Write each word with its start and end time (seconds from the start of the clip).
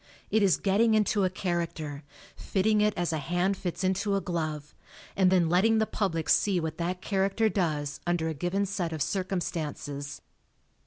It 0.31 0.41
is 0.41 0.57
getting 0.57 0.95
into 0.95 1.25
a 1.25 1.29
character, 1.29 2.01
fitting 2.35 2.81
it 2.81 2.95
as 2.97 3.13
a 3.13 3.19
hand 3.19 3.55
fits 3.55 3.83
into 3.83 4.15
a 4.15 4.19
glove, 4.19 4.73
and 5.15 5.31
then 5.31 5.47
letting 5.47 5.77
the 5.77 5.85
public 5.85 6.27
see 6.27 6.59
what 6.59 6.79
that 6.79 7.03
charac 7.03 7.35
ter 7.35 7.49
does 7.49 7.99
under 8.07 8.27
a 8.27 8.33
given 8.33 8.65
set 8.65 8.93
of 8.93 9.03
circumstances. 9.03 10.23